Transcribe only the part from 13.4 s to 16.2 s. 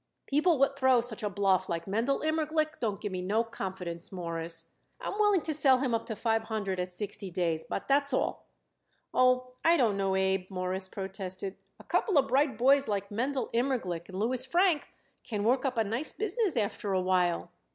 Immerglick and Louis Frank can work up a nice